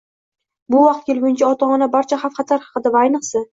Bu 0.75 0.79
vaqt 0.85 1.03
kelguncha 1.09 1.51
ota-ona 1.55 1.89
barcha 1.99 2.21
xavf-xatar 2.25 2.67
haqida 2.71 2.97
va, 2.99 3.07
ayniqsa 3.07 3.47